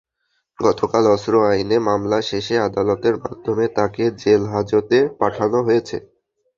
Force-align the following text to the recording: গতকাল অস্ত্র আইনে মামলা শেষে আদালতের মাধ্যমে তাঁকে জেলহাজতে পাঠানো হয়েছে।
গতকাল 0.59 1.03
অস্ত্র 1.07 1.33
আইনে 1.49 1.77
মামলা 1.87 2.19
শেষে 2.29 2.55
আদালতের 2.67 3.15
মাধ্যমে 3.23 3.65
তাঁকে 3.77 4.03
জেলহাজতে 4.21 4.97
পাঠানো 5.19 5.57
হয়েছে। 5.67 5.97